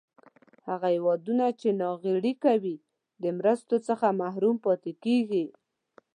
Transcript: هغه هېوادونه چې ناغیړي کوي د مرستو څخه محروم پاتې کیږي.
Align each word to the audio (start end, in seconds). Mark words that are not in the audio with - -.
هغه 0.67 0.87
هېوادونه 0.95 1.45
چې 1.59 1.69
ناغیړي 1.81 2.33
کوي 2.45 2.75
د 3.23 3.25
مرستو 3.37 3.75
څخه 3.87 4.17
محروم 4.21 4.55
پاتې 4.65 4.91
کیږي. 5.03 5.45